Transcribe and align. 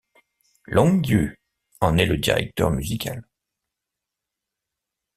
Long 0.65 0.99
Yu 1.03 1.37
en 1.79 1.95
est 1.99 2.07
le 2.07 2.17
directeur 2.17 2.71
musical. 2.71 3.23